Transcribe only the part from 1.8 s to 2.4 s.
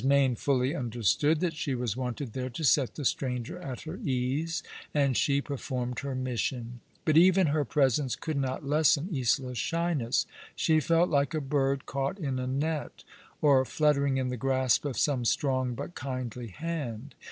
wanted